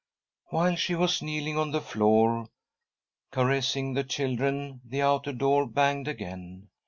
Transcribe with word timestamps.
While 0.47 0.77
she 0.77 0.95
was 0.95 1.21
kneeling 1.21 1.59
on 1.59 1.69
the 1.69 1.79
floor, 1.79 2.49
caressing 3.29 3.93
the 3.93 4.03
children, 4.03 4.81
the 4.83 5.03
outer 5.03 5.31
door 5.31 5.67
banged 5.67 6.07
again. 6.07 6.69